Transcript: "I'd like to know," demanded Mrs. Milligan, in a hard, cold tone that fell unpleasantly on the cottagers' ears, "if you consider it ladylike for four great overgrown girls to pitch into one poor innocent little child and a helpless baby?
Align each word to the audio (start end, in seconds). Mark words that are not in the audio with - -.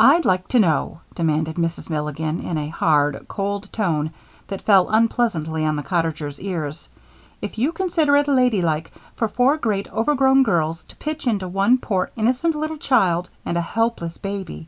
"I'd 0.00 0.24
like 0.24 0.48
to 0.48 0.58
know," 0.58 1.02
demanded 1.14 1.54
Mrs. 1.54 1.88
Milligan, 1.88 2.40
in 2.40 2.58
a 2.58 2.70
hard, 2.70 3.24
cold 3.28 3.72
tone 3.72 4.10
that 4.48 4.62
fell 4.62 4.88
unpleasantly 4.88 5.64
on 5.64 5.76
the 5.76 5.84
cottagers' 5.84 6.40
ears, 6.40 6.88
"if 7.40 7.56
you 7.56 7.70
consider 7.70 8.16
it 8.16 8.26
ladylike 8.26 8.90
for 9.14 9.28
four 9.28 9.56
great 9.56 9.86
overgrown 9.92 10.42
girls 10.42 10.82
to 10.86 10.96
pitch 10.96 11.28
into 11.28 11.46
one 11.46 11.78
poor 11.78 12.10
innocent 12.16 12.56
little 12.56 12.78
child 12.78 13.30
and 13.46 13.56
a 13.56 13.60
helpless 13.60 14.18
baby? 14.18 14.66